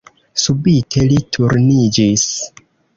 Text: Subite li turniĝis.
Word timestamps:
Subite 0.43 1.05
li 1.11 1.21
turniĝis. 1.37 2.29